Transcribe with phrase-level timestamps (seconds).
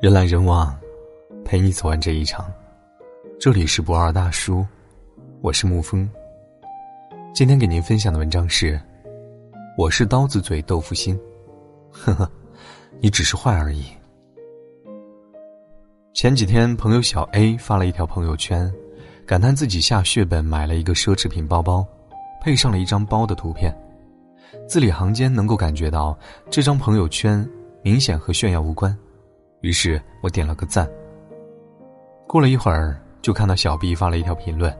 [0.00, 0.78] 人来人往，
[1.44, 2.48] 陪你走完这一场。
[3.40, 4.64] 这里是不二大叔，
[5.40, 6.08] 我是沐风。
[7.34, 8.80] 今天给您分享的文章是：
[9.76, 11.18] 我是刀子嘴豆腐心，
[11.90, 12.30] 呵呵，
[13.00, 13.86] 你只是坏而已。
[16.14, 18.72] 前几天，朋友小 A 发了一条朋友圈，
[19.26, 21.84] 感叹自己下血本买了一个奢侈品包包，
[22.40, 23.76] 配上了一张包的图片。
[24.68, 26.16] 字里行间能够感觉到
[26.48, 27.44] 这张朋友圈
[27.82, 28.96] 明显和炫耀无关，
[29.60, 30.88] 于是我点了个赞。
[32.26, 34.76] 过了一会儿，就看到小 B 发了一条评论：“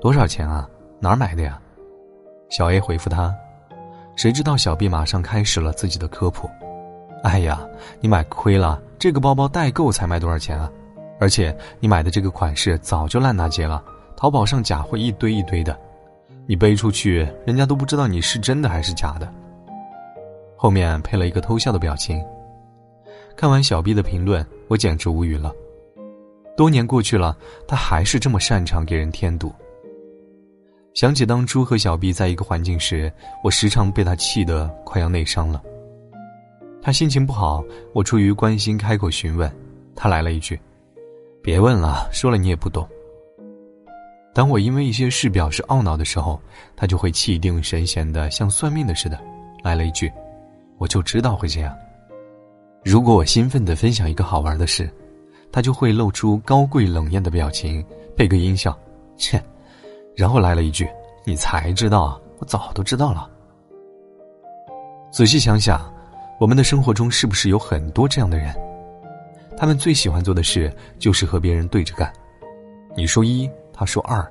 [0.00, 0.68] 多少钱啊？
[1.00, 1.60] 哪儿买的呀？”
[2.50, 3.34] 小 A 回复他，
[4.16, 6.48] 谁知道小 B 马上开始了自己的科普
[7.24, 7.60] ：“哎呀，
[8.00, 10.70] 你买亏了，这个包包代购才卖多少钱啊？
[11.20, 13.82] 而且你买的这个款式早就烂大街了，
[14.16, 15.76] 淘宝上假货一堆一堆的。”
[16.46, 19.26] 你背出去，人家都不知道你是真的还是假的。
[20.56, 22.22] 后面配了一个偷笑的表情。
[23.36, 25.52] 看完小 B 的评论，我简直无语了。
[26.56, 29.52] 多年过去了，他还是这么擅长给人添堵。
[30.94, 33.12] 想起当初和小 B 在一个环境时，
[33.42, 35.60] 我时常被他气得快要内伤了。
[36.80, 39.50] 他心情不好，我出于关心开口询问，
[39.96, 40.58] 他来了一句
[41.42, 42.88] ：“别问了，说了你也不懂。”
[44.32, 46.40] 当我因为一些事表示懊恼的时候，
[46.76, 49.18] 他就会气定神闲的，像算命的似的，
[49.64, 50.12] 来了一句
[50.78, 51.76] ：“我就知道会这样。”
[52.84, 54.88] 如果我兴奋的分享一个好玩的事，
[55.50, 58.76] 他就会露出高贵冷艳的表情，配个音效，
[59.16, 59.42] 切，
[60.14, 60.86] 然后来了一句
[61.24, 63.30] ：“你才知道，我早都知道了。”
[65.10, 65.90] 仔细想想，
[66.38, 68.54] 我们的生活中是不是有很多这样的人？
[69.56, 72.12] 他们最喜欢做的事就是和别人对着干。
[72.96, 73.50] 你说一。
[73.76, 74.24] 他说：“二，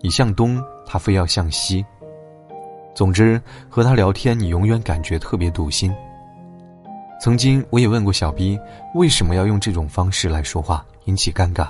[0.00, 1.86] 你向东，他非要向西。
[2.96, 5.94] 总之，和他聊天，你永远感觉特别堵心。
[7.20, 8.58] 曾经，我也问过小 B，
[8.94, 11.68] 为什么要用这种方式来说话，引起尴尬。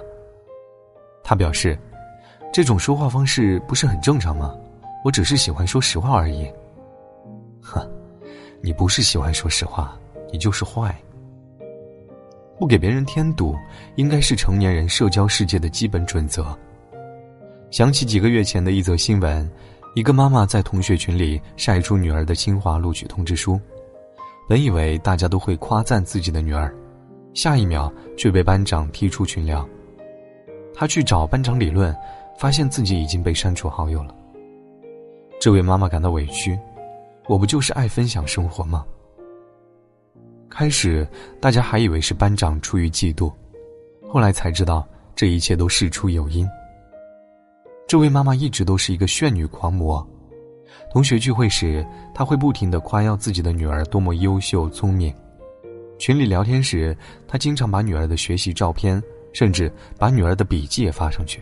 [1.25, 1.79] 他表示，
[2.53, 4.55] 这种说话方式不是很正常吗？
[5.05, 6.47] 我只是喜欢说实话而已。
[7.63, 7.89] 呵，
[8.61, 9.99] 你不是喜欢说实话，
[10.31, 10.95] 你就是坏。
[12.59, 13.57] 不给别人添堵，
[13.97, 16.57] 应该是成年人社交世界的基本准则。”
[17.71, 19.51] 想起几个月前的一则新闻，
[19.95, 23.61] 一个妈妈在同学群里晒出女儿的清华录取通知书，
[24.49, 26.75] 本以为大家都会夸赞自己的女儿，
[27.35, 29.69] 下一秒却被班长踢出群聊。
[30.75, 31.95] 她去找班长理论，
[32.39, 34.15] 发现自己已经被删除好友了。
[35.39, 36.59] 这位妈妈感到委屈，
[37.29, 38.87] 我不就是爱分享生活吗？
[40.49, 41.07] 开始
[41.41, 43.31] 大家还以为是班长出于嫉妒，
[44.09, 46.49] 后来才知道这一切都事出有因。
[47.87, 50.05] 这位妈妈一直都是一个炫女狂魔，
[50.99, 55.13] 同学聚会时，他会不停的夸耀自己的女儿多么优秀聪明；
[55.97, 56.97] 群里聊天时，
[57.29, 59.01] 他经常把女儿的学习照片，
[59.33, 61.41] 甚至把女儿的笔记也发上去。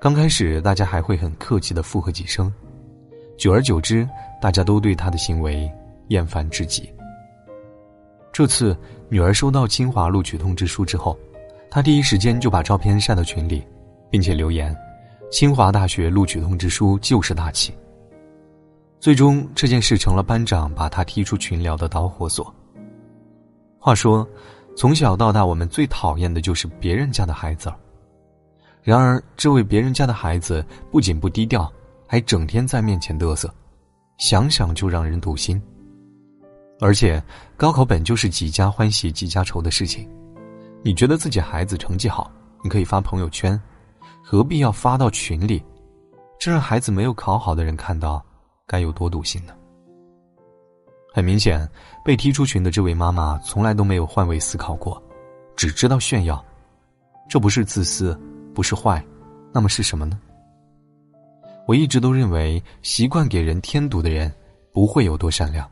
[0.00, 2.48] 刚开始，大家还会很客气的附和几声，
[3.36, 4.08] 久而久之，
[4.40, 5.68] 大家都对他的行为
[6.06, 6.88] 厌烦至极。
[8.32, 8.76] 这次，
[9.08, 11.18] 女儿收到清华录取通知书之后，
[11.68, 13.66] 他第一时间就把照片晒到群里，
[14.08, 14.72] 并且留言。
[15.32, 17.74] 清华大学录取通知书就是大气。
[19.00, 22.54] 最终这件事成了班长把他踢出群聊的导火索。
[23.78, 24.28] 话说，
[24.76, 27.72] 从小到大我们最讨厌的就是别人家的孩子
[28.82, 31.70] 然而，这位别人家的孩子不仅不低调，
[32.06, 33.52] 还整天在面前嘚瑟，
[34.18, 35.60] 想想就让人堵心。
[36.78, 37.22] 而且，
[37.56, 40.06] 高考本就是几家欢喜几家愁的事情。
[40.82, 42.30] 你觉得自己孩子成绩好，
[42.62, 43.58] 你可以发朋友圈。
[44.22, 45.62] 何必要发到群里？
[46.38, 48.22] 这让孩子没有考好的人看到，
[48.70, 49.52] 该有多堵心呢？
[51.12, 51.68] 很明显，
[52.04, 55.02] 被踢出群的这位妈妈从来都没有换位思考过，
[55.56, 56.44] 只知道炫耀。
[57.28, 58.16] 这不是自私，
[58.54, 59.04] 不是坏，
[59.52, 60.16] 那么是什么呢？
[61.66, 64.32] 我一直都认为，习惯给人添堵的人，
[64.72, 65.68] 不会有多善良。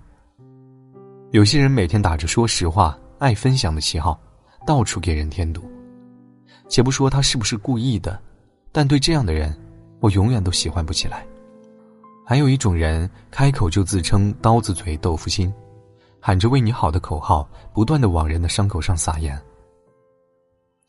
[1.30, 4.20] 有些人每天打着说实话、爱分享的旗号，
[4.66, 5.62] 到处给人添堵。
[6.68, 8.20] 且不说他是不是故意的。
[8.72, 9.56] 但对这样的人，
[10.00, 11.24] 我永远都喜欢不起来。
[12.28, 15.50] 还有一种人，开口就自称刀子嘴豆腐心，
[16.20, 19.40] 喊着为你好的口号，不断的往人的伤口上撒盐。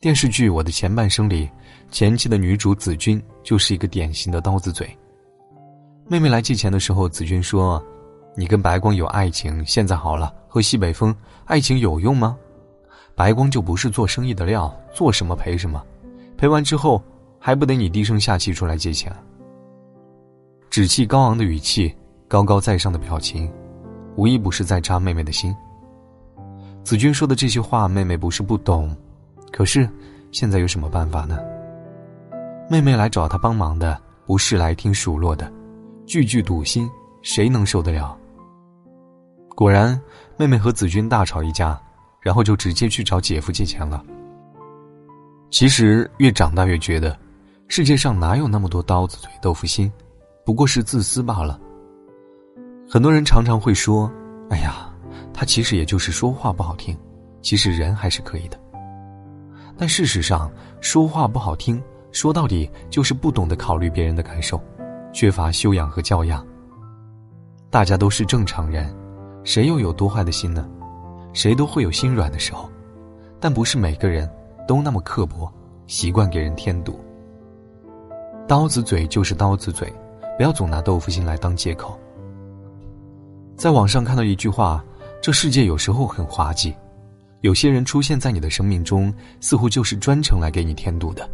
[0.00, 1.48] 电视剧《我的前半生》里，
[1.90, 4.94] 前期的女主子君就是一个典型的刀子嘴。
[6.06, 7.82] 妹妹来借钱的时候，子君说
[8.36, 11.16] ：“你跟白光有爱情，现在好了，喝西北风，
[11.46, 12.36] 爱情有用吗？
[13.14, 15.82] 白光就不是做生意的料，做什么赔什么，
[16.36, 17.02] 赔完之后。”
[17.42, 19.10] 还不得你低声下气出来借钱？
[20.70, 21.92] 志气高昂的语气，
[22.28, 23.52] 高高在上的表情，
[24.14, 25.52] 无一不是在扎妹妹的心。
[26.84, 28.96] 子君说的这些话，妹妹不是不懂，
[29.50, 29.88] 可是
[30.30, 31.40] 现在有什么办法呢？
[32.70, 35.52] 妹妹来找他帮忙的，不是来听数落的，
[36.06, 36.88] 句句堵心，
[37.20, 38.16] 谁能受得了？
[39.56, 40.00] 果然，
[40.36, 41.76] 妹妹和子君大吵一架，
[42.20, 44.04] 然后就直接去找姐夫借钱了。
[45.50, 47.18] 其实越长大越觉得，
[47.66, 49.92] 世界上哪有那么多刀子嘴豆腐心，
[50.50, 51.60] 不过是自私罢了。
[52.88, 54.10] 很多人常常会说
[54.50, 54.92] ：“哎呀。”
[55.32, 56.98] 他其实也就是说话不好听，
[57.40, 58.58] 其实人还是可以的。
[59.78, 60.50] 但事实上，
[60.80, 61.80] 说话不好听，
[62.10, 64.60] 说到底就是不懂得考虑别人的感受，
[65.12, 66.44] 缺乏修养和教养。
[67.70, 68.92] 大家都是正常人，
[69.44, 70.68] 谁又有多坏的心呢？
[71.32, 72.68] 谁都会有心软的时候，
[73.38, 74.28] 但不是每个人
[74.66, 75.48] 都那么刻薄，
[75.86, 76.98] 习惯给人添堵。
[78.48, 79.90] 刀子嘴就是刀子嘴，
[80.40, 82.00] 不要总拿豆腐心来当借口。
[83.58, 84.82] 在网上看到一句话。
[85.20, 86.74] 这世界有时候很滑稽，
[87.42, 91.28] 有些人出现在你的生命中，似乎就是专程来给你添堵的。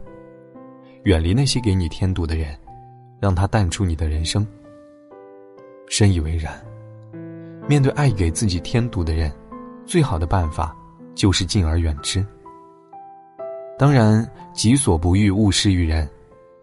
[1.04, 2.58] 远离那些给你添堵的人，
[3.20, 4.44] 让他淡出你的人生。
[5.88, 6.60] 深以为然。
[7.68, 9.32] 面对爱给自己添堵的人，
[9.86, 10.76] 最好的办法
[11.14, 12.26] 就是敬而远之。
[13.78, 16.10] 当然，己所不欲，勿施于人。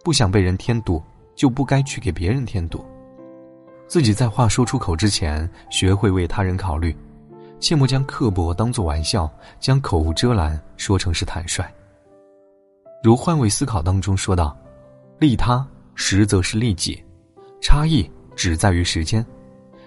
[0.04, 1.01] 不想被人添堵，
[1.35, 2.85] 就不该去给别人添堵。
[3.88, 6.95] 自己在话说出口之前，学会为他人考虑。
[7.59, 11.65] 切莫将刻薄当作玩笑，将口无遮拦说成是坦率。
[13.01, 14.57] 如换位思考当中说道
[15.18, 15.65] ：“利他
[15.95, 17.01] 实则是利己，
[17.62, 19.25] 差异只在于时间。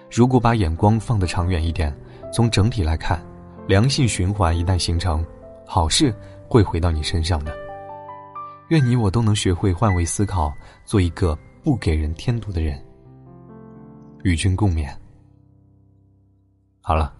[0.09, 1.95] 如果把眼光放得长远一点，
[2.33, 3.23] 从整体来看，
[3.67, 5.23] 良性循环一旦形成，
[5.65, 6.11] 好事
[6.47, 7.66] 会回到你身上的。
[8.69, 10.53] 愿你我都能学会换位思考，
[10.85, 12.77] 做一个不给人添堵的人。
[14.23, 14.93] 与君共勉。
[16.81, 17.13] 好了。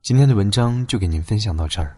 [0.00, 1.94] 今天的文章就给您分享到这儿，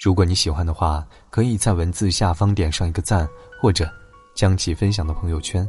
[0.00, 3.28] 如果你喜欢的话，可以在文字下方点上一个赞，
[3.62, 3.88] 或者
[4.34, 5.68] 将其分享到朋友圈。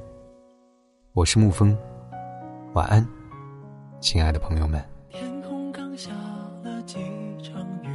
[1.14, 1.78] 我是沐风，
[2.74, 3.06] 晚安，
[4.00, 4.84] 亲爱的朋友们。
[5.10, 6.10] 天空刚下
[6.64, 6.96] 了几
[7.44, 7.90] 场雨，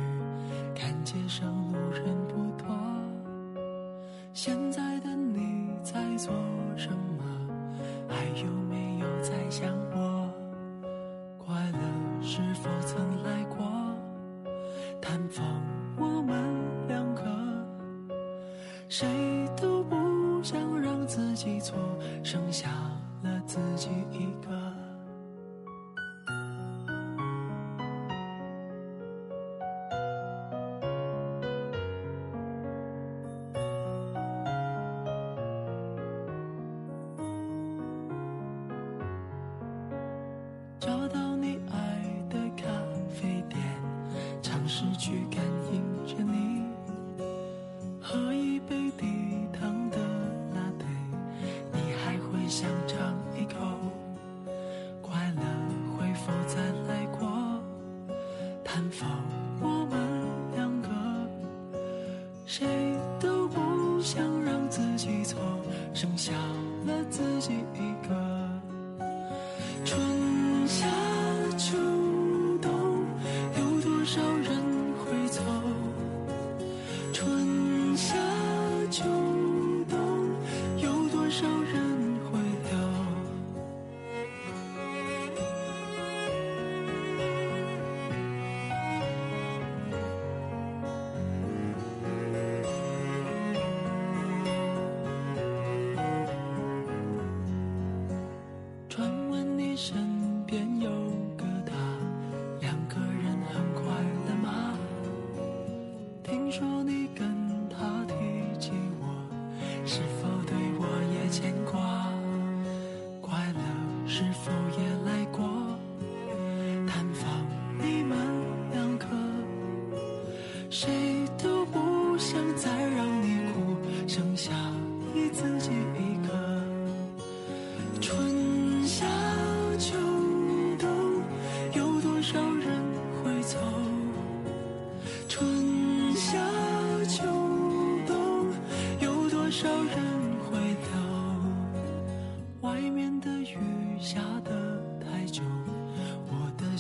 [0.77, 2.22] 看街上路人。
[4.45, 6.35] 现在的你在做
[6.77, 7.23] 什么？
[8.09, 10.29] 还有没有在想我？
[11.39, 11.79] 快乐
[12.21, 13.65] 是否曾来过？
[15.01, 15.47] 探访
[15.97, 16.35] 我们
[16.89, 17.23] 两个，
[18.89, 19.09] 谁
[19.57, 21.79] 都不想让自己错，
[22.25, 22.69] 剩下
[23.23, 24.72] 了自己一个。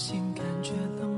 [0.03, 1.12] 心感觉冷